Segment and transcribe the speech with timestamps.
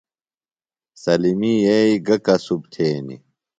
[1.01, 3.15] سلمی ییی گہ کسُب تھینی؟